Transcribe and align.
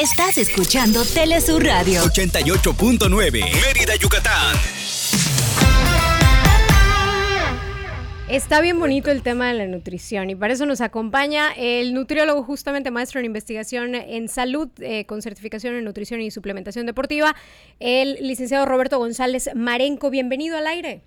Estás 0.00 0.38
escuchando 0.38 1.04
Telesur 1.04 1.62
Radio 1.62 2.00
88.9 2.04 3.32
Mérida, 3.32 3.96
Yucatán. 3.96 4.56
Está 8.26 8.62
bien 8.62 8.80
bonito 8.80 9.10
el 9.10 9.22
tema 9.22 9.48
de 9.48 9.58
la 9.58 9.66
nutrición 9.66 10.30
y 10.30 10.34
para 10.34 10.54
eso 10.54 10.64
nos 10.64 10.80
acompaña 10.80 11.52
el 11.52 11.92
nutriólogo, 11.92 12.42
justamente 12.44 12.90
maestro 12.90 13.20
en 13.20 13.26
investigación 13.26 13.94
en 13.94 14.30
salud, 14.30 14.70
eh, 14.80 15.04
con 15.04 15.20
certificación 15.20 15.74
en 15.74 15.84
nutrición 15.84 16.22
y 16.22 16.30
suplementación 16.30 16.86
deportiva, 16.86 17.36
el 17.78 18.14
licenciado 18.26 18.64
Roberto 18.64 18.96
González 18.96 19.50
Marenco. 19.54 20.08
Bienvenido 20.08 20.56
al 20.56 20.66
aire. 20.66 21.02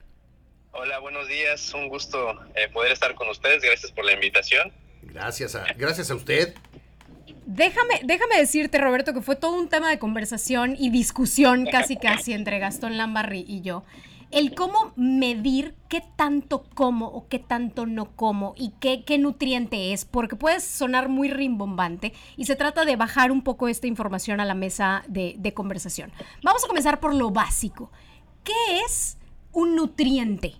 Hola, 0.72 1.00
buenos 1.00 1.28
días. 1.28 1.74
Un 1.74 1.88
gusto 1.88 2.40
eh, 2.54 2.70
poder 2.72 2.92
estar 2.92 3.16
con 3.16 3.28
ustedes. 3.28 3.64
Gracias 3.64 3.92
por 3.92 4.06
la 4.06 4.14
invitación. 4.14 4.72
Gracias 5.02 5.56
a, 5.56 5.66
gracias 5.76 6.12
a 6.12 6.16
usted. 6.16 6.54
Déjame, 7.46 8.02
déjame 8.04 8.38
decirte, 8.38 8.78
Roberto, 8.78 9.14
que 9.14 9.22
fue 9.22 9.36
todo 9.36 9.58
un 9.58 9.70
tema 9.70 9.90
de 9.90 10.00
conversación 10.00 10.76
y 10.78 10.90
discusión 10.90 11.66
casi 11.66 11.98
casi 11.98 12.34
entre 12.34 12.60
Gastón 12.60 12.98
Lambarri 12.98 13.44
y 13.48 13.62
yo 13.62 13.84
el 14.34 14.56
cómo 14.56 14.94
medir 14.96 15.76
qué 15.90 16.04
tanto 16.16 16.64
como 16.74 17.08
o 17.08 17.28
qué 17.28 17.38
tanto 17.38 17.86
no 17.86 18.16
como 18.16 18.56
y 18.58 18.74
qué, 18.80 19.04
qué 19.06 19.20
nutriente 19.20 19.94
es, 19.94 20.06
porque 20.06 20.36
puede 20.36 20.60
sonar 20.60 21.08
muy 21.08 21.30
rimbombante 21.30 22.14
y 22.36 22.46
se 22.46 22.56
trata 22.56 22.84
de 22.84 22.96
bajar 22.96 23.32
un 23.32 23.44
poco 23.44 23.68
esta 23.68 23.86
información 23.86 24.40
a 24.40 24.46
la 24.46 24.56
mesa 24.56 25.04
de, 25.08 25.54
conversación. 25.54 26.12
Vamos 26.42 26.66
a 26.66 26.68
comenzar 26.68 27.00
por 27.00 27.14
lo 27.14 27.30
básico. 27.30 27.92
¿Qué 28.44 28.80
es 28.84 29.20
un 29.52 29.76
nutriente? 29.76 30.56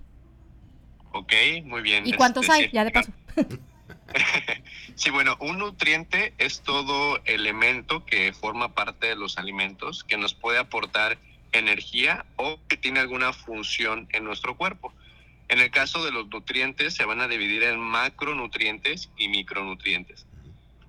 Ok, 1.12 1.34
muy 1.66 1.82
bien. 1.82 2.06
¿Y 2.06 2.14
cuántos 2.14 2.44
este, 2.44 2.54
hay? 2.54 2.70
Ya 2.72 2.86
de 2.86 2.92
paso. 2.92 3.12
Sí, 4.96 5.10
bueno, 5.10 5.38
un 5.40 5.58
nutriente 5.58 6.34
es 6.38 6.62
todo 6.62 7.20
elemento 7.26 8.06
que 8.06 8.32
forma 8.32 8.76
parte 8.76 9.08
de 9.08 9.16
los 9.16 9.38
alimentos 9.38 10.04
que 10.04 10.18
nos 10.18 10.36
puede 10.36 10.60
aportar 10.60 11.18
energía 11.52 12.26
o 12.36 12.60
que 12.68 12.78
tiene 12.78 13.00
alguna 13.00 13.34
función 13.34 14.08
en 14.12 14.24
nuestro 14.24 14.56
cuerpo. 14.56 14.94
En 15.50 15.60
el 15.60 15.72
caso 15.72 16.04
de 16.06 16.12
los 16.12 16.28
nutrientes 16.28 16.94
se 16.94 17.06
van 17.06 17.22
a 17.22 17.28
dividir 17.28 17.64
en 17.64 17.80
macronutrientes 17.80 19.10
y 19.18 19.30
micronutrientes. 19.30 20.26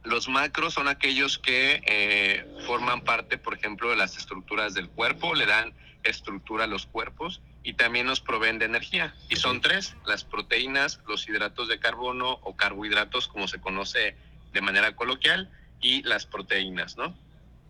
Los 0.03 0.29
macros 0.29 0.75
son 0.75 0.89
aquellos 0.89 1.39
que 1.39 1.83
eh, 1.87 2.47
forman 2.67 3.01
parte, 3.01 3.39
por 3.39 3.55
ejemplo, 3.55 3.89
de 3.89 3.97
las 3.97 4.19
estructuras 4.19 4.75
del 4.75 4.89
cuerpo, 4.91 5.35
le 5.35 5.47
dan 5.47 5.73
estructura 6.03 6.65
a 6.65 6.67
los 6.67 6.85
cuerpos 6.85 7.41
y 7.65 7.73
también 7.73 8.07
nos 8.07 8.21
proveen 8.21 8.59
de 8.59 8.67
energía. 8.67 9.15
Y 9.31 9.37
son 9.37 9.63
tres, 9.63 9.97
las 10.07 10.23
proteínas, 10.23 11.01
los 11.09 11.27
hidratos 11.27 11.67
de 11.67 11.81
carbono 11.81 12.39
o 12.43 12.55
carbohidratos, 12.55 13.27
como 13.27 13.49
se 13.49 13.59
conoce 13.59 14.17
de 14.53 14.61
manera 14.61 14.95
coloquial, 14.95 15.51
y 15.81 16.03
las 16.03 16.27
proteínas, 16.27 16.97
¿no? 16.97 17.17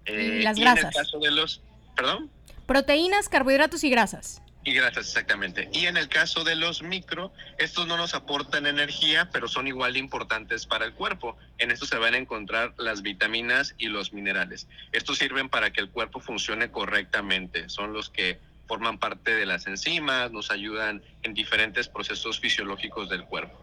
Eh, 0.05 0.41
las 0.43 0.59
grasas. 0.59 0.83
en 0.83 0.89
el 0.89 0.95
caso 0.95 1.19
de 1.21 1.31
los, 1.31 1.63
perdón. 1.97 2.31
Proteínas, 2.67 3.29
carbohidratos 3.29 3.85
y 3.85 3.91
grasas. 3.91 4.43
Y 4.65 4.73
grasas, 4.73 5.07
exactamente. 5.07 5.69
Y 5.73 5.87
en 5.87 5.97
el 5.97 6.09
caso 6.09 6.43
de 6.43 6.57
los 6.57 6.83
micro, 6.83 7.33
estos 7.59 7.87
no 7.87 7.97
nos 7.97 8.15
aportan 8.15 8.67
energía, 8.67 9.29
pero 9.31 9.47
son 9.47 9.69
igual 9.69 9.93
de 9.93 9.99
importantes 10.01 10.67
para 10.67 10.87
el 10.87 10.95
cuerpo. 10.95 11.37
En 11.59 11.71
esto 11.71 11.87
se 11.87 11.99
van 11.99 12.15
a 12.15 12.19
encontrar 12.19 12.75
las 12.79 13.03
vitaminas 13.03 13.75
y 13.79 13.89
los 13.89 14.13
minerales. 14.13 14.67
Estos 14.93 15.19
sirven 15.19 15.51
para 15.51 15.71
que 15.71 15.81
el 15.81 15.91
cuerpo 15.91 16.19
funcione 16.19 16.71
correctamente. 16.71 17.69
Son 17.69 17.93
los 17.93 18.09
que 18.09 18.41
forman 18.67 18.99
parte 18.99 19.35
de 19.35 19.47
las 19.47 19.67
enzimas, 19.67 20.33
nos 20.33 20.51
ayudan 20.51 21.03
en 21.23 21.35
diferentes 21.35 21.89
procesos 21.89 22.41
fisiológicos 22.41 23.09
del 23.09 23.25
cuerpo. 23.25 23.59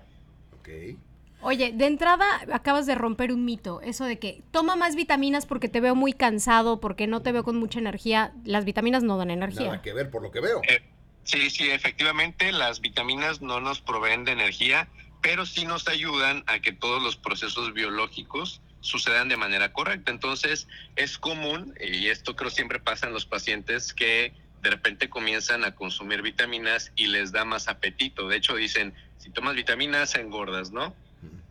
Okay. 0.60 0.98
Oye, 1.42 1.72
de 1.74 1.88
entrada 1.88 2.26
acabas 2.54 2.86
de 2.86 2.94
romper 2.94 3.32
un 3.32 3.46
mito, 3.46 3.82
eso 3.82 4.06
de 4.06 4.20
que 4.20 4.44
toma 4.52 4.76
más 4.76 4.96
vitaminas 4.96 5.48
porque 5.48 5.70
te 5.70 5.80
veo 5.80 5.96
muy 5.96 6.14
cansado, 6.14 6.80
porque 6.80 7.08
no 7.08 7.22
te 7.24 7.32
veo 7.32 7.44
con 7.44 7.58
mucha 7.58 7.80
energía. 7.80 8.32
Las 8.46 8.64
vitaminas 8.64 9.04
no 9.04 9.18
dan 9.18 9.32
energía. 9.32 9.66
Nada 9.68 9.82
que 9.82 9.94
ver 9.94 10.12
por 10.12 10.22
lo 10.22 10.32
que 10.32 10.40
veo. 10.40 10.62
Eh, 10.68 10.84
sí, 11.24 11.50
sí, 11.50 11.70
efectivamente 11.72 12.52
las 12.52 12.80
vitaminas 12.80 13.42
no 13.42 13.60
nos 13.60 13.82
proveen 13.82 14.24
de 14.24 14.34
energía, 14.34 14.88
pero 15.22 15.48
sí 15.48 15.66
nos 15.66 15.88
ayudan 15.88 16.44
a 16.46 16.60
que 16.60 16.74
todos 16.74 17.02
los 17.02 17.16
procesos 17.16 17.74
biológicos 17.74 18.62
sucedan 18.82 19.30
de 19.30 19.38
manera 19.38 19.74
correcta. 19.74 20.12
Entonces, 20.12 20.68
es 20.96 21.18
común, 21.18 21.76
y 21.80 22.08
esto 22.08 22.36
creo 22.36 22.52
siempre 22.52 22.80
pasa 22.80 23.08
en 23.08 23.14
los 23.14 23.26
pacientes, 23.26 23.94
que 23.94 24.34
de 24.62 24.70
repente 24.70 25.10
comienzan 25.10 25.64
a 25.64 25.76
consumir 25.76 26.22
vitaminas 26.22 26.92
y 26.96 27.08
les 27.08 27.32
da 27.32 27.46
más 27.46 27.68
apetito. 27.68 28.28
De 28.28 28.38
hecho, 28.38 28.56
dicen, 28.56 28.94
si 29.18 29.30
tomas 29.32 29.56
vitaminas, 29.56 30.16
engordas, 30.16 30.72
¿no? 30.72 30.96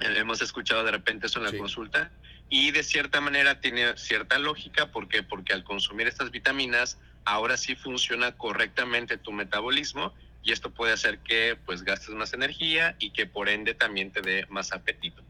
Hemos 0.00 0.42
escuchado 0.42 0.84
de 0.84 0.92
repente 0.92 1.26
eso 1.26 1.38
en 1.38 1.52
la 1.52 1.58
consulta 1.58 2.10
y 2.48 2.70
de 2.72 2.82
cierta 2.82 3.20
manera 3.20 3.60
tiene 3.60 3.96
cierta 3.96 4.38
lógica. 4.38 4.90
¿Por 4.90 5.08
qué? 5.08 5.22
Porque 5.22 5.52
al 5.52 5.62
consumir 5.64 6.06
estas 6.08 6.30
vitaminas, 6.30 6.98
ahora 7.24 7.56
sí 7.56 7.76
funciona 7.76 8.32
correctamente 8.32 9.18
tu 9.18 9.32
metabolismo 9.32 10.12
y 10.42 10.52
esto 10.52 10.70
puede 10.70 10.92
hacer 10.92 11.18
que 11.18 11.56
pues 11.66 11.82
gastes 11.82 12.14
más 12.14 12.32
energía 12.32 12.96
y 12.98 13.10
que 13.10 13.26
por 13.26 13.48
ende 13.48 13.74
también 13.74 14.10
te 14.10 14.22
dé 14.22 14.46
más 14.48 14.72
apetito. 14.72 15.22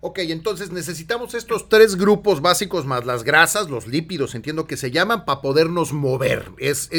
Ok, 0.00 0.20
entonces 0.20 0.70
necesitamos 0.70 1.34
estos 1.34 1.68
tres 1.68 1.96
grupos 1.96 2.40
básicos 2.40 2.86
más 2.86 3.04
las 3.04 3.24
grasas, 3.24 3.68
los 3.68 3.86
lípidos, 3.86 4.34
entiendo 4.34 4.66
que 4.66 4.76
se 4.76 4.90
llaman, 4.90 5.24
para 5.24 5.40
podernos 5.40 5.92
mover. 5.92 6.52
Es, 6.58 6.90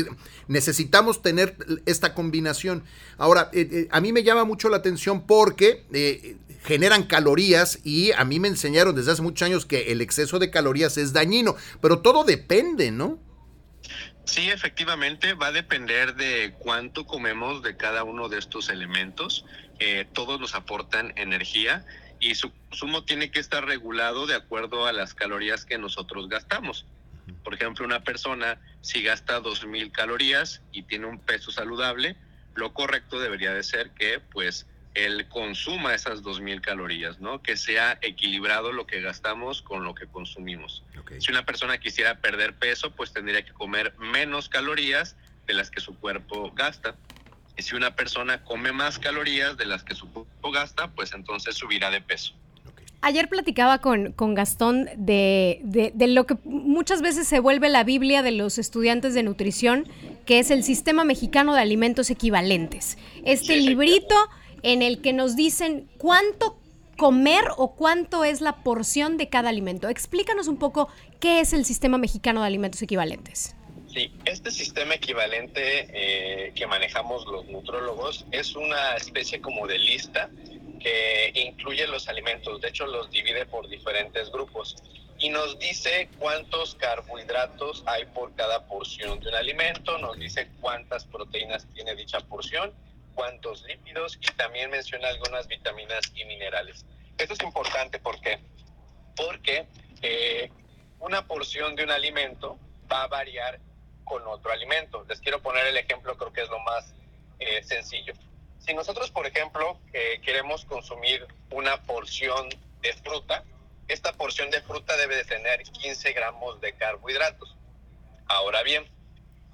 necesitamos 0.47 1.21
tener 1.21 1.55
esta 1.85 2.13
combinación. 2.13 2.83
Ahora, 3.17 3.49
eh, 3.53 3.67
eh, 3.71 3.87
a 3.91 4.01
mí 4.01 4.11
me 4.11 4.23
llama 4.23 4.43
mucho 4.43 4.67
la 4.67 4.77
atención 4.77 5.25
porque 5.25 5.85
eh, 5.93 6.35
generan 6.63 7.03
calorías 7.03 7.79
y 7.83 8.11
a 8.11 8.25
mí 8.25 8.39
me 8.39 8.49
enseñaron 8.49 8.95
desde 8.95 9.11
hace 9.11 9.21
muchos 9.21 9.45
años 9.45 9.65
que 9.65 9.91
el 9.91 10.01
exceso 10.01 10.37
de 10.39 10.49
calorías 10.51 10.97
es 10.97 11.13
dañino, 11.13 11.55
pero 11.81 11.99
todo 11.99 12.25
depende, 12.25 12.91
¿no? 12.91 13.19
Sí, 14.25 14.49
efectivamente, 14.49 15.33
va 15.33 15.47
a 15.47 15.51
depender 15.51 16.15
de 16.15 16.53
cuánto 16.59 17.07
comemos 17.07 17.63
de 17.63 17.75
cada 17.75 18.03
uno 18.03 18.29
de 18.29 18.37
estos 18.37 18.69
elementos. 18.69 19.43
Eh, 19.79 20.05
todos 20.13 20.39
nos 20.39 20.53
aportan 20.53 21.13
energía 21.15 21.83
y 22.19 22.35
su 22.35 22.51
consumo 22.51 23.03
tiene 23.03 23.31
que 23.31 23.39
estar 23.39 23.65
regulado 23.65 24.27
de 24.27 24.35
acuerdo 24.35 24.85
a 24.85 24.93
las 24.93 25.13
calorías 25.13 25.65
que 25.65 25.77
nosotros 25.77 26.27
gastamos. 26.27 26.85
Por 27.43 27.53
ejemplo, 27.53 27.85
una 27.85 28.03
persona 28.03 28.59
si 28.81 29.03
gasta 29.03 29.41
2.000 29.41 29.91
calorías 29.91 30.61
y 30.71 30.83
tiene 30.83 31.05
un 31.05 31.19
peso 31.19 31.51
saludable, 31.51 32.15
lo 32.55 32.73
correcto 32.73 33.19
debería 33.19 33.53
de 33.53 33.63
ser 33.63 33.91
que 33.91 34.19
pues 34.19 34.65
él 34.95 35.27
consuma 35.29 35.93
esas 35.93 36.23
2.000 36.23 36.61
calorías, 36.61 37.19
¿no? 37.19 37.41
Que 37.41 37.55
sea 37.55 37.97
equilibrado 38.01 38.71
lo 38.71 38.87
que 38.87 39.01
gastamos 39.01 39.61
con 39.61 39.83
lo 39.83 39.93
que 39.93 40.07
consumimos. 40.07 40.83
Si 41.19 41.31
una 41.31 41.45
persona 41.45 41.77
quisiera 41.77 42.19
perder 42.19 42.55
peso, 42.55 42.91
pues 42.91 43.13
tendría 43.13 43.45
que 43.45 43.53
comer 43.53 43.95
menos 43.97 44.49
calorías 44.49 45.15
de 45.45 45.53
las 45.53 45.69
que 45.69 45.79
su 45.79 45.97
cuerpo 45.97 46.51
gasta. 46.51 46.95
Y 47.55 47.61
si 47.61 47.75
una 47.75 47.95
persona 47.95 48.43
come 48.43 48.71
más 48.71 48.99
calorías 48.99 49.57
de 49.57 49.65
las 49.65 49.83
que 49.83 49.95
su 49.95 50.11
cuerpo 50.11 50.28
gasta, 50.51 50.89
pues 50.91 51.13
entonces 51.13 51.55
subirá 51.55 51.89
de 51.89 52.01
peso. 52.01 52.33
Ayer 53.01 53.29
platicaba 53.29 53.77
con, 53.77 54.11
con 54.11 54.35
Gastón 54.35 54.89
de, 54.97 55.61
de, 55.63 56.07
lo 56.07 56.25
que 56.25 56.35
muchas 56.43 57.01
veces 57.01 57.27
se 57.27 57.39
vuelve 57.39 57.69
la 57.69 57.85
Biblia 57.85 58.21
de 58.23 58.31
los 58.31 58.57
estudiantes 58.57 59.13
de 59.13 59.23
nutrición, 59.23 59.87
que 60.25 60.39
es 60.39 60.51
el 60.51 60.63
Sistema 60.65 61.05
Mexicano 61.05 61.53
de 61.53 61.61
Alimentos 61.61 62.09
Equivalentes. 62.09 62.97
Este 63.23 63.55
librito 63.55 64.15
en 64.63 64.81
el 64.81 65.01
que 65.01 65.13
nos 65.13 65.37
dicen 65.37 65.87
cuánto 65.97 66.59
comer 66.97 67.45
o 67.55 67.73
cuánto 67.75 68.25
es 68.25 68.41
la 68.41 68.57
porción 68.57 69.15
de 69.15 69.29
cada 69.29 69.47
alimento. 69.47 69.87
Explícanos 69.87 70.49
un 70.49 70.57
poco 70.57 70.89
qué 71.21 71.39
es 71.39 71.53
el 71.53 71.63
Sistema 71.63 71.97
Mexicano 71.97 72.41
de 72.41 72.47
Alimentos 72.47 72.81
Equivalentes. 72.81 73.55
Este 74.29 74.51
sistema 74.51 74.93
equivalente 74.93 75.87
eh, 75.91 76.53
que 76.53 76.67
manejamos 76.67 77.25
los 77.25 77.47
nutrólogos 77.47 78.27
es 78.31 78.55
una 78.55 78.95
especie 78.95 79.41
como 79.41 79.65
de 79.65 79.79
lista 79.79 80.29
que 80.79 81.31
incluye 81.33 81.87
los 81.87 82.07
alimentos, 82.07 82.61
de 82.61 82.67
hecho 82.67 82.85
los 82.85 83.09
divide 83.09 83.47
por 83.47 83.67
diferentes 83.67 84.31
grupos 84.31 84.75
y 85.17 85.29
nos 85.29 85.57
dice 85.57 86.09
cuántos 86.19 86.75
carbohidratos 86.75 87.81
hay 87.87 88.05
por 88.05 88.35
cada 88.35 88.67
porción 88.67 89.19
de 89.19 89.29
un 89.29 89.33
alimento, 89.33 89.97
nos 89.97 90.15
dice 90.19 90.47
cuántas 90.61 91.05
proteínas 91.05 91.67
tiene 91.73 91.95
dicha 91.95 92.19
porción 92.19 92.71
cuantos 93.15 93.63
lípidos 93.63 94.19
y 94.21 94.27
también 94.37 94.69
menciona 94.69 95.07
algunas 95.07 95.47
vitaminas 95.47 96.01
y 96.13 96.23
minerales. 96.25 96.85
Esto 97.17 97.33
es 97.33 97.41
importante 97.41 97.97
porque 97.97 98.37
porque 99.15 99.65
eh, 100.03 100.51
una 100.99 101.25
porción 101.25 101.75
de 101.75 101.83
un 101.83 101.89
alimento 101.89 102.59
va 102.91 103.05
a 103.05 103.07
variar 103.07 103.59
con 104.09 104.27
otro 104.27 104.51
alimento. 104.51 105.05
Les 105.07 105.21
quiero 105.21 105.41
poner 105.41 105.67
el 105.67 105.77
ejemplo, 105.77 106.17
creo 106.17 106.33
que 106.33 106.41
es 106.41 106.49
lo 106.49 106.59
más 106.59 106.93
eh, 107.37 107.63
sencillo. 107.63 108.13
Si 108.59 108.73
nosotros, 108.73 109.11
por 109.11 109.25
ejemplo, 109.25 109.79
eh, 109.93 110.19
queremos 110.25 110.65
consumir 110.65 111.25
una 111.51 111.81
porción 111.83 112.49
de 112.81 112.93
fruta, 112.93 113.43
esta 113.87 114.11
porción 114.13 114.49
de 114.49 114.61
fruta 114.61 114.97
debe 114.97 115.15
de 115.15 115.23
tener 115.23 115.63
15 115.63 116.11
gramos 116.13 116.59
de 116.59 116.73
carbohidratos. 116.73 117.55
Ahora 118.27 118.63
bien, 118.63 118.85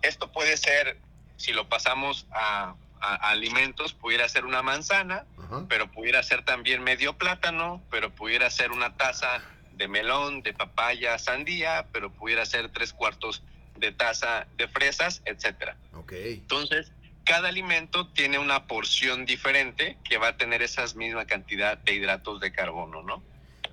esto 0.02 0.32
puede 0.32 0.58
ser, 0.58 0.98
si 1.38 1.54
lo 1.54 1.70
pasamos 1.70 2.26
a 2.32 2.76
alimentos, 3.00 3.94
pudiera 3.94 4.28
ser 4.28 4.46
una 4.46 4.64
manzana, 4.64 5.26
pero 5.70 5.92
pudiera 5.92 6.24
ser 6.24 6.44
también 6.44 6.84
medio 6.84 7.14
plátano, 7.18 7.84
pero 7.92 8.10
pudiera 8.14 8.50
ser 8.50 8.72
una 8.72 8.98
taza 8.98 9.42
de 9.74 9.88
melón, 9.88 10.42
de 10.42 10.54
papaya, 10.54 11.18
sandía, 11.20 11.86
pero 11.92 12.12
pudiera 12.12 12.46
ser 12.46 12.70
tres 12.72 12.94
cuartos 12.94 13.44
de 13.78 13.92
taza 13.92 14.48
de 14.58 14.68
fresas, 14.68 15.22
etcétera. 15.26 15.78
Okay. 15.94 16.34
Entonces, 16.34 16.92
cada 17.26 17.50
alimento 17.50 18.08
tiene 18.10 18.40
una 18.40 18.68
porción 18.68 19.26
diferente 19.26 19.98
que 20.04 20.18
va 20.18 20.30
a 20.30 20.38
tener 20.38 20.62
esa 20.62 20.86
misma 20.96 21.26
cantidad 21.26 21.78
de 21.78 21.96
hidratos 21.96 22.40
de 22.40 22.52
carbono, 22.52 23.02
¿no? 23.02 23.22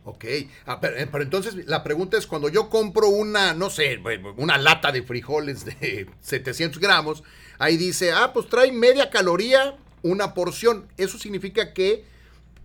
Ok, 0.04 0.24
ah, 0.66 0.80
pero, 0.80 0.96
eh, 0.96 1.06
pero, 1.06 1.22
entonces 1.22 1.54
la 1.66 1.84
pregunta 1.84 2.18
es, 2.18 2.26
cuando 2.26 2.48
yo 2.48 2.68
compro 2.68 3.08
una, 3.08 3.54
no 3.54 3.70
sé, 3.70 4.00
una 4.36 4.58
lata 4.58 4.90
de 4.90 5.02
frijoles 5.02 5.64
de 5.64 6.08
700 6.20 6.80
gramos, 6.80 7.22
ahí 7.58 7.76
dice, 7.76 8.10
ah, 8.12 8.32
pues 8.32 8.48
trae 8.48 8.72
media 8.72 9.10
caloría 9.10 9.76
una 10.02 10.34
porción. 10.34 10.88
Eso 10.96 11.18
significa 11.18 11.72
que 11.72 12.04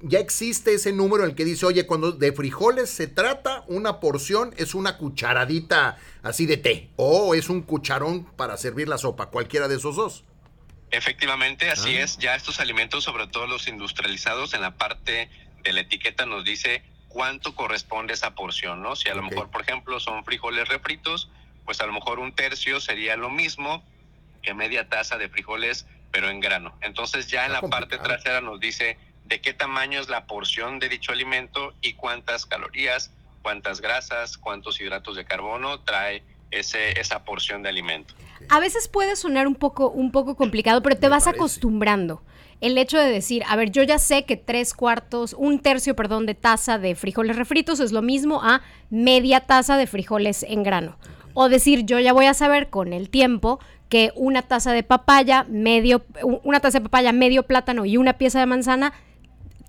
ya 0.02 0.20
existe 0.20 0.74
ese 0.74 0.94
número 0.94 1.24
en 1.24 1.32
el 1.32 1.36
que 1.36 1.46
dice, 1.46 1.66
oye, 1.66 1.86
cuando 1.86 2.12
de 2.12 2.32
frijoles 2.32 2.90
se 2.90 3.08
trata, 3.08 3.64
una 3.68 4.00
porción 4.00 4.54
es 4.58 4.76
una 4.76 4.98
cucharadita 4.98 5.98
así 6.24 6.46
de 6.46 6.58
té 6.58 6.90
o 6.96 7.34
es 7.34 7.50
un 7.50 7.62
cucharón 7.62 8.26
para 8.36 8.58
servir 8.58 8.88
la 8.88 8.98
sopa, 8.98 9.28
cualquiera 9.28 9.68
de 9.68 9.76
esos 9.76 9.96
dos. 9.96 10.24
Efectivamente, 10.92 11.70
así 11.70 11.98
ah. 11.98 12.04
es. 12.04 12.18
Ya 12.18 12.36
estos 12.36 12.60
alimentos, 12.60 13.04
sobre 13.04 13.28
todo 13.28 13.48
los 13.48 13.68
industrializados, 13.68 14.54
en 14.54 14.62
la 14.62 14.76
parte 14.76 15.30
de 15.64 15.74
la 15.74 15.82
etiqueta 15.82 16.26
nos 16.26 16.46
dice 16.46 16.84
cuánto 17.10 17.56
corresponde 17.56 18.14
esa 18.14 18.36
porción, 18.36 18.82
¿no? 18.82 18.96
Si 18.96 19.10
a 19.10 19.16
lo 19.16 19.24
mejor, 19.24 19.50
por 19.50 19.62
ejemplo, 19.62 20.00
son 20.00 20.24
frijoles 20.24 20.68
refritos, 20.68 21.30
pues 21.66 21.82
a 21.82 21.86
lo 21.86 21.94
mejor 21.94 22.20
un 22.20 22.34
tercio 22.34 22.80
sería 22.80 23.18
lo 23.18 23.30
mismo 23.30 23.84
que 24.42 24.54
media 24.54 24.88
taza 24.88 25.18
de 25.18 25.28
frijoles, 25.28 25.88
pero 26.12 26.30
en 26.30 26.40
grano. 26.40 26.78
Entonces 26.82 27.28
ya 27.28 27.46
en 27.46 27.52
la 27.52 27.62
parte 27.62 27.98
trasera 27.98 28.40
nos 28.40 28.60
dice 28.60 28.98
de 29.28 29.42
qué 29.42 29.54
tamaño 29.54 30.00
es 30.00 30.10
la 30.10 30.26
porción 30.26 30.80
de 30.80 30.90
dicho 30.90 31.12
alimento 31.12 31.74
y 31.82 31.94
cuántas 31.94 32.46
calorías, 32.46 33.12
cuántas 33.42 33.82
grasas, 33.82 34.38
cuántos 34.38 34.80
hidratos 34.80 35.16
de 35.16 35.26
carbono 35.26 35.82
trae 35.82 36.24
ese, 36.52 37.00
esa 37.00 37.24
porción 37.24 37.62
de 37.62 37.70
alimento. 37.70 38.14
A 38.50 38.60
veces 38.60 38.88
puede 38.88 39.16
sonar 39.16 39.48
un 39.48 39.56
poco, 39.56 39.90
un 39.90 40.12
poco 40.12 40.36
complicado, 40.36 40.82
pero 40.82 40.98
te 40.98 41.10
vas 41.10 41.28
acostumbrando. 41.28 42.22
El 42.62 42.78
hecho 42.78 42.98
de 42.98 43.10
decir, 43.10 43.44
a 43.48 43.56
ver, 43.56 43.72
yo 43.72 43.84
ya 43.84 44.00
sé 44.00 44.26
que 44.26 44.38
tres 44.38 44.74
cuartos, 44.74 45.34
un 45.38 45.60
tercio, 45.60 45.96
perdón, 45.96 46.26
de 46.26 46.34
taza 46.34 46.80
de 46.80 46.96
frijoles 46.96 47.36
refritos 47.36 47.80
es 47.80 47.92
lo 47.92 48.02
mismo 48.02 48.42
a 48.44 48.62
media 48.90 49.42
taza 49.42 49.78
de 49.78 49.88
frijoles 49.88 50.44
en 50.44 50.64
grano. 50.64 50.98
O 51.34 51.50
decir, 51.50 51.86
yo 51.86 52.00
ya 52.00 52.14
voy 52.14 52.26
a 52.26 52.34
saber 52.34 52.70
con 52.70 52.94
el 52.94 53.10
tiempo 53.10 53.60
que 53.90 54.12
una 54.16 54.42
taza 54.42 54.72
de 54.72 54.84
papaya, 54.84 55.46
medio, 55.50 56.04
una 56.44 56.60
taza 56.60 56.80
de 56.80 56.86
papaya, 56.86 57.12
medio 57.12 57.44
plátano 57.44 57.86
y 57.86 57.98
una 57.98 58.14
pieza 58.14 58.40
de 58.40 58.48
manzana 58.48 58.94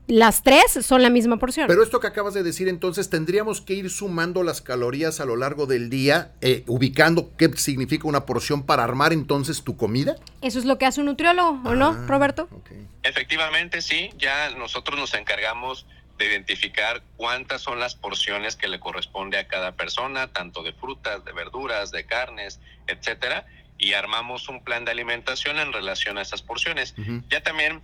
las 0.09 0.43
tres 0.43 0.79
son 0.83 1.03
la 1.03 1.11
misma 1.11 1.39
porción. 1.39 1.69
Pero 1.69 1.83
esto 1.83 2.01
que 2.01 2.07
acabas 2.07 2.35
de 2.35 2.43
decir, 2.43 2.67
entonces, 2.67 3.11
tendríamos 3.11 3.61
que 3.61 3.75
ir 3.75 3.91
sumando 3.91 4.43
las 4.43 4.63
calorías 4.63 5.21
a 5.21 5.27
lo 5.27 5.37
largo 5.37 5.67
del 5.67 5.91
día, 5.91 6.33
eh, 6.41 6.65
ubicando 6.67 7.37
qué 7.37 7.49
significa 7.57 8.09
una 8.09 8.25
porción 8.25 8.65
para 8.65 8.85
armar 8.85 9.13
entonces 9.13 9.63
tu 9.63 9.77
comida. 9.77 10.17
Eso 10.41 10.59
es 10.59 10.65
lo 10.65 10.79
que 10.79 10.87
hace 10.87 11.01
un 11.01 11.07
nutriólogo, 11.07 11.61
¿o 11.65 11.75
no, 11.75 11.91
ah, 11.91 12.05
Roberto? 12.09 12.49
Efectivamente, 13.03 13.83
sí. 13.83 14.11
Ya 14.19 14.51
nosotros 14.57 14.99
nos 14.99 15.13
encargamos 15.13 15.87
de 16.17 16.27
identificar 16.27 17.03
cuántas 17.17 17.61
son 17.61 17.79
las 17.79 17.95
porciones 17.95 18.57
que 18.57 18.67
le 18.67 18.81
corresponde 18.81 19.39
a 19.39 19.47
cada 19.47 19.73
persona, 19.73 20.33
tanto 20.33 20.63
de 20.63 20.73
frutas, 20.73 21.25
de 21.25 21.33
verduras, 21.33 21.93
de 21.93 22.05
carnes, 22.07 22.61
etcétera, 22.87 23.47
y 23.77 23.93
armamos 23.93 24.49
un 24.49 24.65
plan 24.65 24.85
de 24.85 24.91
alimentación 24.91 25.59
en 25.59 25.73
relación 25.73 26.19
a 26.19 26.23
esas 26.23 26.43
porciones. 26.43 26.95
Ya 27.29 27.43
también 27.43 27.83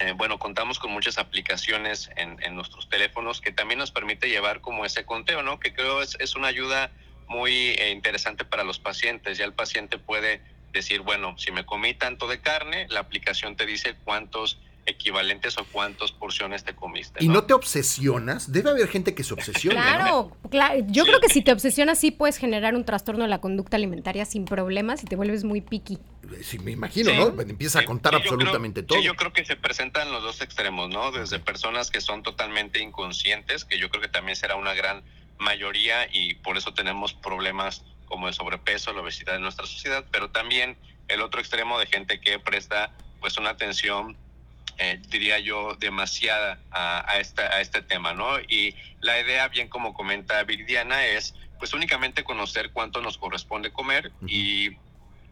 eh, 0.00 0.12
bueno, 0.16 0.38
contamos 0.38 0.78
con 0.78 0.90
muchas 0.92 1.18
aplicaciones 1.18 2.10
en, 2.16 2.38
nuestros 2.54 2.88
teléfonos 2.88 3.40
que 3.40 3.52
también 3.52 3.78
nos 3.78 3.90
permite 3.90 4.28
llevar 4.28 4.62
como 4.62 4.86
ese 4.86 5.04
conteo, 5.04 5.42
¿no? 5.42 5.60
Que 5.60 5.74
creo 5.74 6.00
es, 6.00 6.16
es 6.20 6.36
una 6.36 6.48
ayuda 6.48 6.90
muy 7.28 7.52
eh, 7.52 7.90
interesante 7.90 8.44
para 8.46 8.64
los 8.64 8.78
pacientes. 8.78 9.36
Ya 9.36 9.44
el 9.44 9.52
paciente 9.52 9.98
puede 9.98 10.40
decir, 10.72 11.02
bueno, 11.02 11.36
si 11.38 11.52
me 11.52 11.66
comí 11.66 11.92
tanto 11.92 12.26
de 12.28 12.40
carne, 12.40 12.86
la 12.88 13.00
aplicación 13.00 13.56
te 13.56 13.66
dice 13.66 13.94
cuántos 14.04 14.58
equivalentes 14.86 15.56
o 15.58 15.64
cuántas 15.64 16.12
porciones 16.12 16.64
te 16.64 16.74
comiste. 16.74 17.22
¿Y 17.22 17.28
no 17.28 17.44
te 17.44 17.54
obsesionas? 17.54 18.52
Debe 18.52 18.70
haber 18.70 18.88
gente 18.88 19.14
que 19.14 19.24
se 19.24 19.34
obsesiona. 19.34 19.82
Claro, 19.82 20.36
claro. 20.50 20.84
yo 20.88 21.04
creo 21.04 21.20
que 21.20 21.28
si 21.28 21.42
te 21.42 21.52
obsesionas 21.52 21.98
sí 21.98 22.10
puedes 22.10 22.36
generar 22.36 22.74
un 22.74 22.84
trastorno 22.84 23.24
de 23.24 23.30
la 23.30 23.40
conducta 23.40 23.76
alimentaria 23.76 24.24
sin 24.24 24.44
problemas 24.44 25.02
y 25.02 25.06
te 25.06 25.16
vuelves 25.16 25.44
muy 25.44 25.60
picky. 25.60 25.98
Sí, 26.42 26.58
me 26.58 26.72
imagino, 26.72 27.12
¿no? 27.14 27.40
Empieza 27.40 27.80
a 27.80 27.84
contar 27.84 28.14
absolutamente 28.14 28.82
todo. 28.82 28.98
Sí, 28.98 29.04
yo 29.04 29.14
creo 29.14 29.32
que 29.32 29.44
se 29.44 29.56
presentan 29.56 30.12
los 30.12 30.22
dos 30.22 30.40
extremos, 30.40 30.88
¿no? 30.90 31.10
Desde 31.12 31.38
personas 31.38 31.90
que 31.90 32.00
son 32.00 32.22
totalmente 32.22 32.80
inconscientes, 32.80 33.64
que 33.64 33.78
yo 33.78 33.90
creo 33.90 34.02
que 34.02 34.08
también 34.08 34.36
será 34.36 34.56
una 34.56 34.74
gran 34.74 35.02
mayoría 35.38 36.06
y 36.12 36.34
por 36.34 36.56
eso 36.56 36.74
tenemos 36.74 37.14
problemas 37.14 37.82
como 38.06 38.28
el 38.28 38.34
sobrepeso, 38.34 38.92
la 38.92 39.00
obesidad 39.00 39.36
en 39.36 39.42
nuestra 39.42 39.66
sociedad, 39.66 40.04
pero 40.10 40.30
también 40.30 40.76
el 41.08 41.22
otro 41.22 41.40
extremo 41.40 41.78
de 41.78 41.86
gente 41.86 42.20
que 42.20 42.38
presta 42.38 42.92
pues 43.20 43.36
una 43.38 43.50
atención 43.50 44.16
eh, 44.80 44.98
diría 45.08 45.38
yo, 45.38 45.76
demasiada 45.78 46.58
a, 46.70 47.00
a, 47.00 47.12
a 47.12 47.60
este 47.60 47.82
tema, 47.82 48.14
¿no? 48.14 48.40
Y 48.40 48.74
la 49.00 49.20
idea, 49.20 49.46
bien 49.48 49.68
como 49.68 49.92
comenta 49.92 50.42
Viridiana, 50.42 51.04
es 51.04 51.34
pues 51.58 51.74
únicamente 51.74 52.24
conocer 52.24 52.70
cuánto 52.72 53.02
nos 53.02 53.18
corresponde 53.18 53.70
comer 53.70 54.10
y 54.26 54.70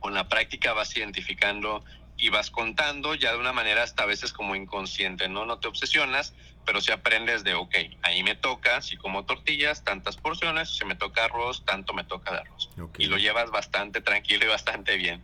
con 0.00 0.12
la 0.12 0.28
práctica 0.28 0.74
vas 0.74 0.94
identificando 0.94 1.82
y 2.18 2.28
vas 2.28 2.50
contando 2.50 3.14
ya 3.14 3.32
de 3.32 3.38
una 3.38 3.54
manera 3.54 3.84
hasta 3.84 4.02
a 4.02 4.06
veces 4.06 4.34
como 4.34 4.54
inconsciente, 4.54 5.28
¿no? 5.30 5.46
No 5.46 5.58
te 5.60 5.68
obsesionas, 5.68 6.34
pero 6.66 6.82
si 6.82 6.92
aprendes 6.92 7.42
de, 7.42 7.54
ok, 7.54 7.74
ahí 8.02 8.22
me 8.22 8.34
toca, 8.34 8.82
si 8.82 8.98
como 8.98 9.24
tortillas, 9.24 9.82
tantas 9.82 10.18
porciones, 10.18 10.76
si 10.76 10.84
me 10.84 10.94
toca 10.94 11.24
arroz, 11.24 11.64
tanto 11.64 11.94
me 11.94 12.04
toca 12.04 12.32
de 12.32 12.38
arroz. 12.40 12.68
Y 12.98 13.06
lo 13.06 13.16
llevas 13.16 13.50
bastante 13.50 14.02
tranquilo 14.02 14.44
y 14.44 14.48
bastante 14.48 14.96
bien. 14.96 15.22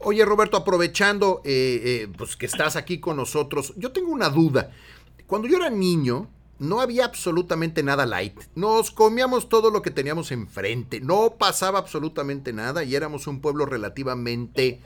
Oye, 0.00 0.24
Roberto, 0.24 0.56
aprovechando 0.56 1.40
eh, 1.44 1.80
eh, 1.84 2.08
pues 2.16 2.36
que 2.36 2.46
estás 2.46 2.76
aquí 2.76 3.00
con 3.00 3.16
nosotros, 3.16 3.72
yo 3.76 3.92
tengo 3.92 4.10
una 4.10 4.28
duda. 4.28 4.70
Cuando 5.26 5.48
yo 5.48 5.56
era 5.56 5.70
niño, 5.70 6.28
no 6.58 6.80
había 6.80 7.04
absolutamente 7.04 7.82
nada 7.82 8.06
light. 8.06 8.38
Nos 8.54 8.90
comíamos 8.90 9.48
todo 9.48 9.70
lo 9.70 9.82
que 9.82 9.90
teníamos 9.90 10.30
enfrente. 10.32 11.00
No 11.00 11.34
pasaba 11.38 11.78
absolutamente 11.78 12.52
nada 12.52 12.84
y 12.84 12.94
éramos 12.94 13.26
un 13.26 13.40
pueblo 13.40 13.66
relativamente, 13.66 14.80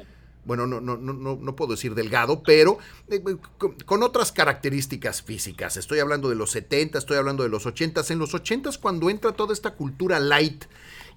bueno, 0.44 0.66
no, 0.66 0.80
no, 0.80 0.96
no, 0.96 1.12
no 1.12 1.56
puedo 1.56 1.72
decir 1.72 1.94
delgado, 1.94 2.42
pero 2.42 2.78
eh, 3.08 3.22
con, 3.58 3.72
con, 3.84 4.02
otras 4.02 4.32
características 4.32 5.22
físicas. 5.22 5.76
Estoy 5.76 5.98
hablando 5.98 6.28
de 6.28 6.36
los 6.36 6.50
70, 6.52 6.98
estoy 6.98 7.16
hablando 7.16 7.42
de 7.42 7.48
los 7.48 7.66
80. 7.66 8.02
En 8.08 8.18
los 8.18 8.34
80 8.34 8.70
cuando 8.80 9.10
entra 9.10 9.32
toda 9.32 9.52
esta 9.52 9.74
cultura 9.74 10.20
light 10.20 10.64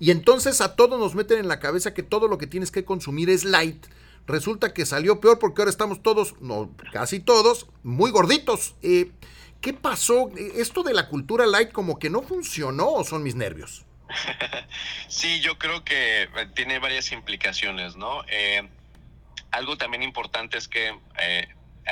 y 0.01 0.09
entonces 0.09 0.62
a 0.62 0.75
todos 0.75 1.00
nos 1.00 1.13
meten 1.13 1.38
en 1.38 1.48
la 1.48 1.59
cabeza 1.59 1.93
que 1.93 2.01
todo 2.01 2.27
lo 2.27 2.39
que 2.39 2.48
tienes 2.48 2.72
que 2.72 2.84
consumir 2.84 3.29
es 3.29 3.43
light. 3.43 3.86
Resulta 4.25 4.74
que 4.74 4.88
salió 4.88 5.22
peor 5.22 5.38
porque 5.38 5.62
ahora 5.62 5.70
estamos 5.70 6.01
todos, 6.01 6.41
no, 6.41 6.75
casi 6.91 7.20
todos, 7.20 7.67
muy 7.84 8.10
gorditos. 8.10 8.74
Eh, 8.81 9.12
¿Qué 9.62 9.74
pasó? 9.74 10.31
¿Esto 10.55 10.81
de 10.81 10.96
la 10.96 11.08
cultura 11.08 11.46
light 11.46 11.72
como 11.72 12.00
que 12.00 12.10
no 12.10 12.24
funcionó 12.24 12.89
o 12.89 13.03
son 13.03 13.22
mis 13.22 13.36
nervios? 13.36 13.86
Sí, 15.08 15.39
yo 15.41 15.60
creo 15.60 15.84
que 15.84 16.27
tiene 16.55 16.79
varias 16.79 17.12
implicaciones, 17.12 17.96
¿no? 17.96 18.24
Eh, 18.27 18.67
algo 19.51 19.77
también 19.77 20.01
importante 20.01 20.58
es 20.58 20.67
que 20.67 20.98
eh, 21.20 21.48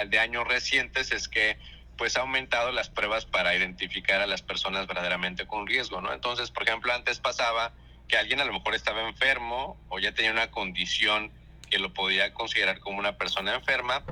de 0.07 0.19
años 0.19 0.47
recientes 0.47 1.11
es 1.11 1.27
que 1.27 1.59
pues 1.95 2.17
ha 2.17 2.21
aumentado 2.21 2.71
las 2.71 2.89
pruebas 2.89 3.25
para 3.27 3.55
identificar 3.55 4.19
a 4.19 4.25
las 4.25 4.41
personas 4.41 4.87
verdaderamente 4.87 5.45
con 5.45 5.67
riesgo, 5.67 6.01
¿no? 6.01 6.11
Entonces, 6.11 6.49
por 6.49 6.63
ejemplo, 6.63 6.91
antes 6.91 7.19
pasaba 7.19 7.71
que 8.09 8.17
alguien 8.17 8.41
a 8.41 8.45
lo 8.45 8.51
mejor 8.51 8.75
estaba 8.75 9.07
enfermo 9.07 9.79
o 9.87 9.99
ya 9.99 10.13
tenía 10.13 10.31
una 10.31 10.51
condición 10.51 11.31
que 11.69 11.79
lo 11.79 11.93
podía 11.93 12.33
considerar 12.33 12.79
como 12.79 12.99
una 12.99 13.17
persona 13.17 13.55
enferma, 13.55 14.03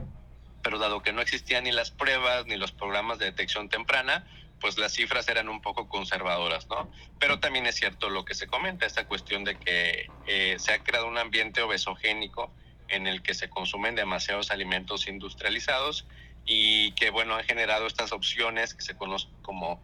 pero 0.63 0.77
dado 0.77 1.01
que 1.01 1.11
no 1.11 1.21
existían 1.21 1.65
ni 1.65 1.71
las 1.71 1.91
pruebas 1.91 2.45
ni 2.45 2.55
los 2.55 2.71
programas 2.71 3.17
de 3.17 3.25
detección 3.25 3.67
temprana, 3.67 4.25
pues 4.61 4.77
las 4.77 4.93
cifras 4.93 5.27
eran 5.27 5.49
un 5.49 5.61
poco 5.61 5.89
conservadoras, 5.89 6.67
¿no? 6.69 6.89
Pero 7.19 7.39
también 7.39 7.65
es 7.65 7.75
cierto 7.75 8.09
lo 8.09 8.25
que 8.25 8.35
se 8.35 8.47
comenta, 8.47 8.85
esta 8.85 9.07
cuestión 9.07 9.43
de 9.43 9.59
que 9.59 10.11
eh, 10.25 10.55
se 10.59 10.73
ha 10.73 10.83
creado 10.83 11.07
un 11.07 11.17
ambiente 11.17 11.61
obesogénico 11.61 12.51
en 12.87 13.07
el 13.07 13.21
que 13.21 13.33
se 13.33 13.49
consumen 13.49 13.95
demasiados 13.95 14.51
alimentos 14.51 15.07
industrializados 15.07 16.07
y 16.45 16.93
que, 16.93 17.09
bueno, 17.09 17.35
han 17.35 17.43
generado 17.43 17.87
estas 17.87 18.11
opciones 18.11 18.73
que 18.73 18.81
se 18.81 18.95
conocen 18.95 19.31
como 19.41 19.81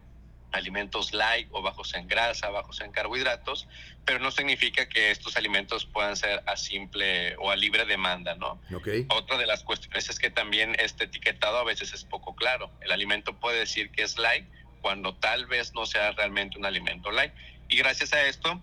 alimentos 0.54 1.12
light 1.12 1.48
o 1.50 1.62
bajos 1.62 1.94
en 1.94 2.06
grasa, 2.06 2.48
bajos 2.50 2.80
en 2.80 2.92
carbohidratos, 2.92 3.68
pero 4.04 4.18
no 4.20 4.30
significa 4.30 4.88
que 4.88 5.10
estos 5.10 5.36
alimentos 5.36 5.84
puedan 5.84 6.16
ser 6.16 6.42
a 6.46 6.56
simple 6.56 7.36
o 7.36 7.50
a 7.50 7.56
libre 7.56 7.84
demanda, 7.84 8.34
¿no? 8.34 8.60
Okay. 8.74 9.06
Otra 9.10 9.36
de 9.36 9.46
las 9.46 9.64
cuestiones 9.64 10.08
es 10.08 10.18
que 10.18 10.30
también 10.30 10.76
este 10.78 11.04
etiquetado 11.04 11.58
a 11.58 11.64
veces 11.64 11.92
es 11.92 12.04
poco 12.04 12.34
claro. 12.34 12.70
El 12.80 12.92
alimento 12.92 13.34
puede 13.38 13.58
decir 13.58 13.90
que 13.90 14.02
es 14.02 14.16
light 14.18 14.46
cuando 14.80 15.14
tal 15.14 15.46
vez 15.46 15.74
no 15.74 15.86
sea 15.86 16.12
realmente 16.12 16.58
un 16.58 16.66
alimento 16.66 17.10
light. 17.10 17.32
Y 17.68 17.76
gracias 17.76 18.12
a 18.12 18.22
esto, 18.26 18.60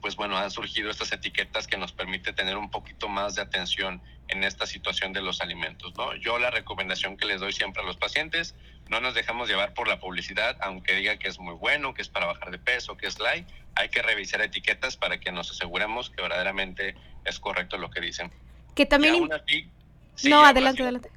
pues 0.00 0.14
bueno, 0.14 0.36
han 0.36 0.50
surgido 0.50 0.90
estas 0.90 1.10
etiquetas 1.12 1.66
que 1.66 1.76
nos 1.76 1.92
permite 1.92 2.32
tener 2.32 2.56
un 2.56 2.70
poquito 2.70 3.08
más 3.08 3.34
de 3.34 3.42
atención 3.42 4.02
en 4.28 4.44
esta 4.44 4.66
situación 4.66 5.12
de 5.12 5.22
los 5.22 5.40
alimentos, 5.40 5.94
¿no? 5.96 6.14
Yo 6.16 6.38
la 6.38 6.50
recomendación 6.50 7.16
que 7.16 7.26
les 7.26 7.40
doy 7.40 7.52
siempre 7.52 7.82
a 7.82 7.86
los 7.86 7.96
pacientes, 7.96 8.54
no 8.88 9.00
nos 9.00 9.14
dejamos 9.14 9.48
llevar 9.48 9.74
por 9.74 9.88
la 9.88 9.98
publicidad, 9.98 10.56
aunque 10.60 10.94
diga 10.94 11.16
que 11.18 11.28
es 11.28 11.38
muy 11.38 11.54
bueno, 11.54 11.94
que 11.94 12.02
es 12.02 12.08
para 12.08 12.26
bajar 12.26 12.50
de 12.50 12.58
peso, 12.58 12.96
que 12.96 13.06
es 13.06 13.18
light, 13.18 13.46
hay 13.74 13.88
que 13.88 14.00
revisar 14.02 14.40
etiquetas 14.40 14.96
para 14.96 15.18
que 15.18 15.32
nos 15.32 15.50
aseguremos 15.50 16.10
que 16.10 16.22
verdaderamente 16.22 16.94
es 17.24 17.38
correcto 17.40 17.78
lo 17.78 17.90
que 17.90 18.00
dicen. 18.00 18.32
Que 18.74 18.86
también... 18.86 19.14
Y 19.14 19.18
aún 19.18 19.32
así- 19.32 19.70
sí, 20.14 20.28
no, 20.28 20.36
aún 20.38 20.46
adelante, 20.46 20.82
así- 20.82 20.82
adelante. 20.82 21.10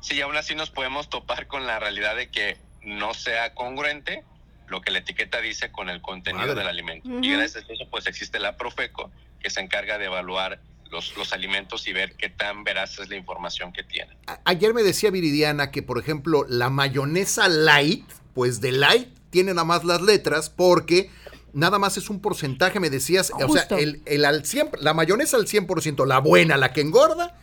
Sí, 0.00 0.20
aún 0.20 0.36
así 0.36 0.54
nos 0.54 0.70
podemos 0.70 1.08
topar 1.10 1.48
con 1.48 1.66
la 1.66 1.78
realidad 1.80 2.14
de 2.14 2.30
que 2.30 2.56
no 2.82 3.14
sea 3.14 3.52
congruente 3.54 4.22
lo 4.68 4.80
que 4.80 4.90
la 4.92 4.98
etiqueta 4.98 5.40
dice 5.40 5.72
con 5.72 5.88
el 5.90 6.00
contenido 6.00 6.46
Madre. 6.46 6.54
del 6.60 6.68
alimento. 6.68 7.08
Y 7.20 7.32
gracias 7.32 7.68
a 7.68 7.72
eso, 7.72 7.88
pues 7.90 8.06
existe 8.06 8.38
la 8.38 8.56
Profeco, 8.56 9.10
que 9.40 9.50
se 9.50 9.60
encarga 9.60 9.98
de 9.98 10.04
evaluar 10.04 10.60
los, 10.90 11.16
los 11.16 11.32
alimentos 11.32 11.86
y 11.88 11.92
ver 11.92 12.14
qué 12.16 12.28
tan 12.28 12.64
veraz 12.64 12.98
es 12.98 13.08
la 13.08 13.16
información 13.16 13.72
que 13.72 13.82
tienen. 13.82 14.16
Ayer 14.44 14.74
me 14.74 14.82
decía 14.82 15.10
Viridiana 15.10 15.70
que, 15.70 15.82
por 15.82 15.98
ejemplo, 15.98 16.44
la 16.48 16.70
mayonesa 16.70 17.48
light, 17.48 18.04
pues 18.34 18.60
de 18.60 18.72
light 18.72 19.08
tiene 19.30 19.52
nada 19.54 19.64
más 19.64 19.84
las 19.84 20.00
letras 20.02 20.48
porque 20.50 21.10
nada 21.52 21.78
más 21.78 21.96
es 21.96 22.08
un 22.10 22.20
porcentaje, 22.20 22.78
me 22.78 22.90
decías, 22.90 23.32
o 23.34 23.48
sea, 23.52 23.66
el, 23.78 24.02
el 24.06 24.24
al 24.24 24.44
100, 24.44 24.70
la 24.80 24.94
mayonesa 24.94 25.36
al 25.36 25.46
100%, 25.46 26.06
la 26.06 26.18
buena, 26.18 26.56
la 26.56 26.72
que 26.72 26.82
engorda, 26.82 27.38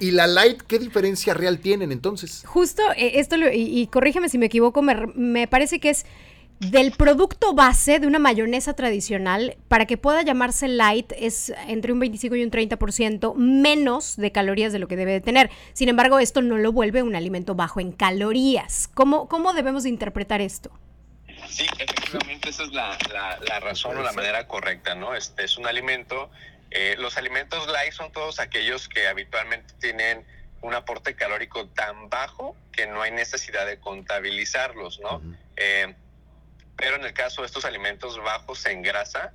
y 0.00 0.10
la 0.10 0.26
light, 0.26 0.62
¿qué 0.62 0.78
diferencia 0.78 1.34
real 1.34 1.58
tienen 1.60 1.92
entonces? 1.92 2.42
Justo 2.46 2.82
eh, 2.96 3.20
esto, 3.20 3.36
lo- 3.36 3.52
y, 3.52 3.78
y 3.80 3.86
corrígeme 3.88 4.28
si 4.28 4.38
me 4.38 4.46
equivoco, 4.46 4.82
me, 4.82 5.06
me 5.14 5.46
parece 5.48 5.80
que 5.80 5.90
es 5.90 6.06
del 6.70 6.92
producto 6.92 7.54
base 7.54 7.98
de 7.98 8.06
una 8.06 8.18
mayonesa 8.20 8.74
tradicional, 8.74 9.56
para 9.68 9.86
que 9.86 9.96
pueda 9.96 10.22
llamarse 10.22 10.68
light, 10.68 11.12
es 11.16 11.52
entre 11.66 11.92
un 11.92 11.98
25 11.98 12.36
y 12.36 12.44
un 12.44 12.50
30% 12.50 13.34
menos 13.34 14.16
de 14.16 14.30
calorías 14.30 14.72
de 14.72 14.78
lo 14.78 14.86
que 14.86 14.96
debe 14.96 15.12
de 15.12 15.20
tener. 15.20 15.50
Sin 15.72 15.88
embargo, 15.88 16.20
esto 16.20 16.40
no 16.40 16.58
lo 16.58 16.70
vuelve 16.70 17.02
un 17.02 17.16
alimento 17.16 17.54
bajo 17.56 17.80
en 17.80 17.90
calorías. 17.90 18.88
¿Cómo, 18.94 19.28
cómo 19.28 19.52
debemos 19.54 19.82
de 19.82 19.88
interpretar 19.88 20.40
esto? 20.40 20.70
Sí, 21.48 21.66
efectivamente 21.78 22.50
esa 22.50 22.62
es 22.62 22.72
la, 22.72 22.96
la- 23.12 23.38
la 23.48 23.60
razón 23.60 23.96
o 23.96 24.02
la 24.02 24.12
manera 24.12 24.46
correcta, 24.46 24.94
¿no? 24.94 25.14
Este 25.14 25.44
es 25.44 25.58
un 25.58 25.66
alimento. 25.66 26.30
eh, 26.70 26.94
los 26.98 27.16
alimentos 27.18 27.66
light 27.66 27.92
son 27.92 28.12
todos 28.12 28.38
aquellos 28.40 28.88
que 28.88 29.08
habitualmente 29.08 29.74
tienen 29.80 30.24
un 30.62 30.74
aporte 30.74 31.16
calórico 31.16 31.66
tan 31.70 32.08
bajo 32.08 32.54
que 32.70 32.86
no 32.86 33.02
hay 33.02 33.10
necesidad 33.10 33.66
de 33.66 33.80
contabilizarlos, 33.80 35.00
¿no? 35.00 35.20
Eh, 35.56 35.94
pero 36.76 36.96
en 36.96 37.04
el 37.04 37.12
caso 37.12 37.42
de 37.42 37.46
estos 37.46 37.64
alimentos 37.64 38.20
bajos 38.22 38.64
en 38.66 38.82
grasa, 38.82 39.32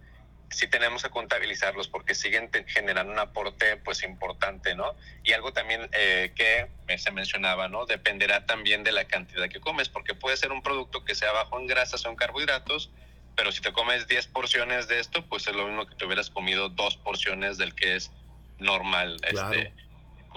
sí 0.49 0.67
tenemos 0.67 1.03
que 1.03 1.09
contabilizarlos 1.09 1.87
porque 1.87 2.15
siguen 2.15 2.49
generando 2.67 3.11
un 3.11 3.19
aporte 3.19 3.77
pues 3.77 4.03
importante, 4.03 4.75
¿no? 4.75 4.95
Y 5.23 5.33
algo 5.33 5.51
también 5.51 5.89
eh, 5.91 6.31
que 6.35 6.97
se 6.97 7.11
mencionaba, 7.11 7.67
¿no? 7.67 7.85
Dependerá 7.85 8.45
también 8.45 8.83
de 8.83 8.91
la 8.91 9.05
cantidad 9.05 9.49
que 9.49 9.59
comes, 9.59 9.89
porque 9.89 10.13
puede 10.13 10.37
ser 10.37 10.51
un 10.51 10.61
producto 10.61 11.03
que 11.03 11.15
sea 11.15 11.31
bajo 11.31 11.59
en 11.59 11.67
grasas 11.67 12.05
o 12.05 12.09
en 12.09 12.15
carbohidratos, 12.15 12.91
pero 13.35 13.51
si 13.51 13.61
te 13.61 13.71
comes 13.71 14.07
10 14.07 14.27
porciones 14.27 14.87
de 14.87 14.99
esto, 14.99 15.23
pues 15.27 15.47
es 15.47 15.55
lo 15.55 15.67
mismo 15.67 15.85
que 15.85 15.95
te 15.95 16.05
hubieras 16.05 16.29
comido 16.29 16.69
dos 16.69 16.97
porciones 16.97 17.57
del 17.57 17.75
que 17.75 17.95
es 17.95 18.11
normal, 18.57 19.19
Claro. 19.29 19.53
este, 19.53 19.73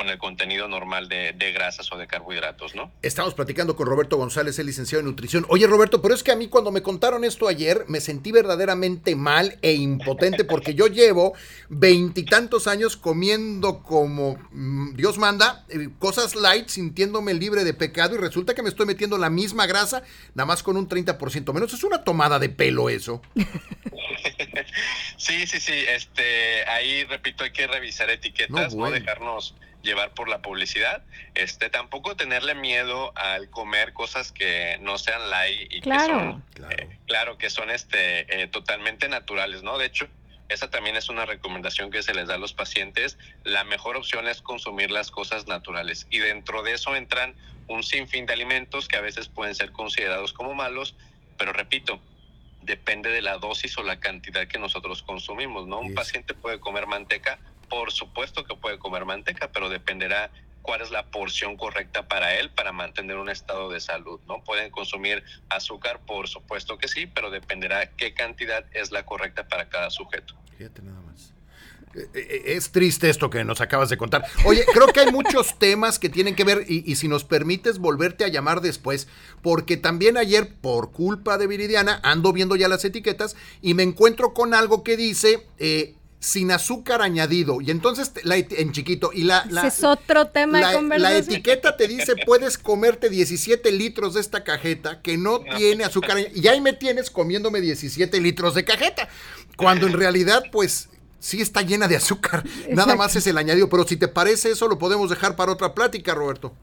con 0.00 0.09
el 0.09 0.16
contenido 0.16 0.66
normal 0.66 1.11
de, 1.11 1.35
de 1.35 1.52
grasas 1.52 1.92
o 1.92 1.99
de 1.99 2.07
carbohidratos, 2.07 2.75
¿no? 2.75 2.90
Estamos 3.02 3.35
platicando 3.35 3.76
con 3.76 3.87
Roberto 3.87 4.16
González, 4.16 4.59
el 4.59 4.64
licenciado 4.64 5.00
en 5.00 5.04
nutrición. 5.04 5.45
Oye, 5.50 5.66
Roberto, 5.66 6.00
pero 6.00 6.14
es 6.14 6.23
que 6.23 6.33
a 6.33 6.37
mí 6.37 6.49
cuando 6.49 6.73
me 6.73 6.80
contaron 6.80 7.23
esto 7.23 7.47
ayer, 7.47 7.85
me 7.87 8.00
sentí 8.00 8.33
verdaderamente 8.33 9.14
mal 9.14 9.59
e 9.61 9.75
impotente 9.75 10.45
porque 10.45 10.75
yo 10.75 10.87
llevo 10.87 11.35
veintitantos 11.69 12.66
años 12.66 12.97
comiendo 12.97 13.83
como 13.83 14.38
mm, 14.52 14.95
Dios 14.95 15.19
manda, 15.19 15.66
eh, 15.69 15.90
cosas 15.99 16.35
light, 16.35 16.69
sintiéndome 16.69 17.35
libre 17.35 17.64
de 17.64 17.75
pecado 17.75 18.14
y 18.14 18.19
resulta 18.19 18.54
que 18.54 18.62
me 18.62 18.71
estoy 18.71 18.87
metiendo 18.87 19.19
la 19.19 19.28
misma 19.28 19.66
grasa, 19.66 20.02
nada 20.35 20.47
más 20.47 20.62
con 20.62 20.78
un 20.78 20.88
30% 20.88 21.52
menos. 21.52 21.75
Es 21.75 21.85
una 21.85 22.04
tomada 22.04 22.38
de 22.38 22.49
pelo 22.49 22.88
eso. 22.88 23.21
Sí, 25.16 25.47
sí, 25.47 25.61
sí. 25.61 25.73
Este, 25.73 26.66
ahí 26.66 27.04
repito, 27.04 27.45
hay 27.45 27.52
que 27.52 27.66
revisar 27.66 28.09
etiquetas, 28.09 28.75
No, 28.75 28.90
dejarnos 28.90 29.54
llevar 29.83 30.13
por 30.15 30.29
la 30.29 30.43
publicidad. 30.43 31.03
Este, 31.35 31.71
tampoco 31.71 32.17
tenerle 32.17 32.55
miedo 32.55 33.13
al 33.17 33.49
comer 33.51 33.93
cosas 33.93 34.33
que 34.33 34.79
no 34.81 34.99
sean 34.99 35.31
light 35.31 35.73
y 35.73 35.81
Claro. 35.81 36.01
que 36.03 36.11
son, 36.13 36.45
Claro. 36.55 36.77
eh, 36.79 36.99
claro, 37.07 37.39
que 37.39 37.51
son 37.51 37.71
este, 37.71 38.43
eh, 38.43 38.47
totalmente 38.49 39.09
naturales, 39.09 39.63
¿no? 39.63 39.79
De 39.79 39.87
hecho, 39.87 40.07
esa 40.49 40.69
también 40.69 40.97
es 40.97 41.09
una 41.09 41.27
recomendación 41.27 41.91
que 41.91 42.03
se 42.03 42.13
les 42.13 42.27
da 42.27 42.35
a 42.35 42.39
los 42.39 42.53
pacientes. 42.53 43.17
La 43.45 43.63
mejor 43.65 43.97
opción 43.97 44.27
es 44.27 44.43
consumir 44.43 44.91
las 44.91 45.11
cosas 45.11 45.47
naturales 45.47 46.07
y 46.11 46.19
dentro 46.19 46.63
de 46.63 46.73
eso 46.73 46.97
entran 46.97 47.35
un 47.69 47.85
sinfín 47.85 48.27
de 48.27 48.33
alimentos 48.33 48.89
que 48.89 48.97
a 48.97 49.01
veces 49.01 49.29
pueden 49.29 49.55
ser 49.55 49.71
considerados 49.71 50.33
como 50.33 50.55
malos, 50.55 50.97
pero 51.39 51.53
repito, 51.53 52.01
depende 52.63 53.11
de 53.11 53.23
la 53.23 53.39
dosis 53.39 53.79
o 53.79 53.83
la 53.85 54.01
cantidad 54.01 54.47
que 54.49 54.59
nosotros 54.59 55.03
consumimos, 55.05 55.67
¿no? 55.69 55.79
Un 55.79 55.95
paciente 55.95 56.35
puede 56.35 56.59
comer 56.59 56.87
manteca, 56.89 57.39
por 57.71 57.93
supuesto 57.93 58.45
que 58.45 58.55
puede 58.57 58.79
comer 58.79 59.07
manteca, 59.07 59.50
pero 59.50 59.71
dependerá 59.71 60.31
cuál 60.62 60.83
es 60.83 60.91
la 60.91 61.07
porción 61.07 61.57
correcta 61.57 62.07
para 62.07 62.35
él 62.39 62.50
para 62.50 62.73
mantener 62.73 63.17
un 63.17 63.31
estado 63.31 63.71
de 63.71 63.81
salud, 63.81 64.21
¿no? 64.29 64.45
Pueden 64.45 64.71
consumir 64.71 65.23
azúcar, 65.49 66.00
por 66.07 66.29
supuesto 66.29 66.77
que 66.77 66.89
sí, 66.89 67.07
pero 67.07 67.31
dependerá 67.31 67.91
qué 67.93 68.12
cantidad 68.12 68.65
es 68.73 68.91
la 68.91 69.07
correcta 69.07 69.49
para 69.49 69.69
cada 69.69 69.89
sujeto. 69.91 70.35
Fíjate 70.59 70.83
nada 70.83 71.00
más. 71.00 71.33
Eh, 71.95 72.09
eh, 72.15 72.43
Es 72.47 72.71
triste 72.71 73.09
esto 73.09 73.31
que 73.31 73.43
nos 73.45 73.61
acabas 73.61 73.89
de 73.89 73.97
contar. 73.97 74.25
Oye, 74.45 74.65
creo 74.73 74.89
que 74.89 75.00
hay 75.00 75.11
muchos 75.11 75.59
temas 75.59 75.99
que 75.99 76.09
tienen 76.09 76.37
que 76.37 76.45
ver 76.45 76.65
y, 76.69 76.95
si 76.97 77.09
nos 77.09 77.25
permites 77.25 77.79
volverte 77.79 78.25
a 78.25 78.29
llamar 78.29 78.61
después, 78.61 79.09
porque 79.43 79.77
también 79.77 80.17
ayer, 80.17 80.55
por 80.61 80.93
culpa 80.93 81.39
de 81.39 81.47
Viridiana, 81.47 82.00
ando 82.03 82.33
viendo 82.33 82.55
ya 82.57 82.69
las 82.69 82.85
etiquetas 82.85 83.37
y 83.62 83.75
me 83.75 83.83
encuentro 83.83 84.35
con 84.35 84.55
algo 84.55 84.85
que 84.85 84.97
dice 84.97 85.49
eh, 85.59 85.95
sin 86.21 86.50
azúcar 86.50 87.00
añadido. 87.00 87.62
Y 87.62 87.71
entonces, 87.71 88.12
la 88.25 88.37
en 88.37 88.73
chiquito, 88.73 89.11
y 89.12 89.25
la... 89.25 89.49
es 89.67 89.83
otro 89.83 90.29
tema 90.29 90.61
la, 90.61 90.81
de 90.81 90.99
la 90.99 91.17
etiqueta 91.17 91.77
te 91.77 91.89
dice 91.89 92.15
puedes 92.27 92.59
comerte 92.59 93.09
17 93.09 93.73
litros 93.73 94.15
de 94.15 94.21
esta 94.21 94.45
cajeta 94.45 95.00
que 95.00 95.17
no 95.17 95.41
tiene 95.41 95.83
azúcar 95.85 96.19
añadido. 96.19 96.41
y 96.41 96.49
ahí 96.49 96.61
me 96.61 96.75
tienes 96.75 97.11
comiéndome 97.11 97.62
17 97.62 98.21
litros 98.21 98.55
de 98.55 98.65
cajeta 98.65 99.09
cuando 99.57 99.87
en 99.87 99.95
realidad 99.95 100.45
pues 100.53 100.91
sí 101.19 101.41
está 101.41 101.62
llena 101.62 101.89
de 101.89 101.97
azúcar 101.97 102.45
nada 102.69 102.97
más 102.97 103.17
es 103.17 103.27
el 103.27 103.39
añadido 103.39 103.69
pero 103.71 103.87
si 103.87 103.97
te 103.97 104.09
parece 104.09 104.50
eso 104.50 104.69
lo 104.69 104.79
podemos 104.79 105.09
dejar 105.09 105.37
para 105.37 105.53
otra 105.53 105.75
plática 105.75 106.15
Roberto 106.15 106.55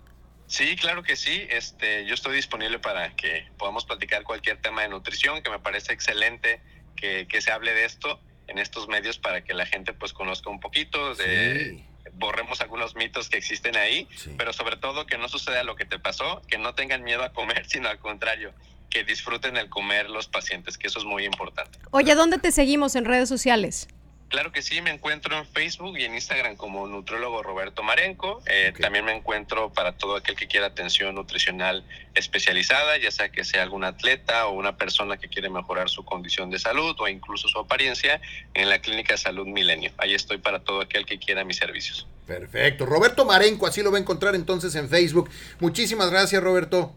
Sí, 0.50 0.78
claro 0.78 1.04
que 1.04 1.18
sí. 1.18 1.46
Este, 1.50 2.06
yo 2.06 2.14
estoy 2.14 2.38
disponible 2.38 2.80
para 2.80 3.14
que 3.18 3.46
podamos 3.58 3.84
platicar 3.84 4.24
cualquier 4.24 4.62
tema 4.62 4.82
de 4.84 4.88
nutrición, 4.88 5.44
que 5.44 5.50
me 5.50 5.60
parece 5.60 5.92
excelente 5.92 6.62
que, 6.96 7.28
que 7.28 7.42
se 7.42 7.52
hable 7.52 7.74
de 7.74 7.84
esto 7.84 8.22
en 8.48 8.58
estos 8.58 8.88
medios 8.88 9.18
para 9.18 9.44
que 9.44 9.54
la 9.54 9.66
gente 9.66 9.94
pues 9.94 10.13
conozca 10.13 10.50
un 10.50 10.60
poquito 10.60 11.16
de 11.16 11.84
borremos 12.13 12.62
algunos 12.62 12.96
mitos 12.96 13.30
que 13.30 13.38
existen 13.38 13.75
ahí, 13.75 14.08
Sí. 14.16 14.34
pero 14.38 14.54
sobre 14.54 14.77
todo 14.77 15.06
que 15.06 15.18
no 15.18 15.27
suceda 15.30 15.63
lo 15.63 15.75
que 15.75 15.86
te 15.86 16.00
pasó, 16.00 16.42
que 16.48 16.58
no 16.58 16.74
tengan 16.74 17.04
miedo 17.04 17.24
a 17.24 17.32
comer, 17.34 17.66
sino 17.70 17.89
al 17.89 18.00
contrario, 18.00 18.54
que 18.89 19.04
disfruten 19.04 19.58
el 19.58 19.70
comer 19.70 20.10
los 20.10 20.27
pacientes, 20.27 20.77
que 20.77 20.88
eso 20.88 21.00
es 21.00 21.06
muy 21.06 21.25
importante. 21.25 21.77
Oye, 21.92 22.16
¿dónde 22.16 22.38
te 22.39 22.51
seguimos 22.51 22.96
en 22.96 23.06
redes 23.06 23.27
sociales? 23.30 23.88
Claro 24.29 24.51
que 24.51 24.62
sí, 24.62 24.81
me 24.81 24.89
encuentro 24.89 25.38
en 25.38 25.46
Facebook 25.46 25.98
y 25.98 26.03
en 26.03 26.13
Instagram 26.13 26.57
como 26.57 26.86
nutrólogo 26.86 27.43
Roberto 27.43 27.81
Marenco. 27.81 28.43
Eh. 28.46 28.74
También 28.79 29.05
me 29.05 29.13
encuentro 29.15 29.72
para 29.72 29.93
todo 29.93 30.17
aquel 30.17 30.36
que 30.36 30.48
quiera 30.48 30.67
atención 30.67 31.15
nutricional 31.15 31.86
especializada, 32.13 32.98
ya 32.98 33.10
sea 33.12 33.29
que 33.29 33.46
sea 33.46 33.63
algún 33.63 33.86
atleta 33.86 34.48
o 34.48 34.51
una 34.53 34.75
persona 34.75 35.17
que 35.17 35.29
quiere 35.29 35.50
mejorar 35.50 35.89
su 35.89 36.03
condición 36.03 36.50
de 36.50 36.60
salud 36.60 36.96
o 37.00 37.07
incluso 37.07 37.48
su 37.48 37.57
apariencia 37.60 38.19
en 38.53 38.69
la 38.69 38.79
Clínica 38.79 39.13
de 39.13 39.17
Salud 39.17 39.48
Milenio. 39.48 39.91
Ahí 39.98 40.13
estoy 40.13 40.39
para 40.39 40.60
todo 40.60 40.81
aquel 40.81 41.05
que 41.05 41.19
quiera 41.19 41.46
mis 41.46 41.57
servicios. 41.57 42.05
perfecto 42.25 42.86
Roberto 42.86 43.24
Marenco 43.24 43.65
así 43.65 43.81
lo 43.81 43.91
va 43.91 43.98
a 43.98 44.01
encontrar 44.01 44.36
entonces 44.36 44.75
en 44.75 44.89
Facebook 44.89 45.29
muchísimas 45.60 46.12
gracias 46.12 46.43
Roberto 46.43 46.93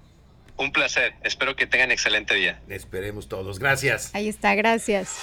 Un 0.57 0.73
placer, 0.73 1.15
espero 1.23 1.55
que 1.55 1.67
tengan 1.69 1.93
excelente 1.93 2.35
día. 2.35 2.61
esperemos 2.69 3.29
todos 3.29 3.59
gracias 3.61 4.13
Ahí 4.15 4.29
está, 4.29 4.55
gracias. 4.57 5.17